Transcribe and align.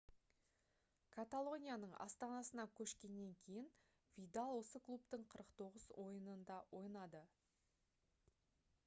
каталонияның 1.15 1.91
астанасына 2.05 2.65
көшкеннен 2.79 3.35
кейін 3.43 3.67
видал 4.21 4.57
осы 4.63 4.81
клубтың 4.89 5.27
49 5.35 5.87
ойынында 6.07 6.59
ойнады 6.81 7.23